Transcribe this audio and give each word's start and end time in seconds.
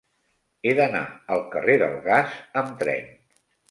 He 0.63 0.71
d'anar 0.79 1.03
al 1.37 1.45
carrer 1.53 1.79
del 1.85 1.97
Gas 2.11 2.37
amb 2.65 2.77
tren. 2.85 3.19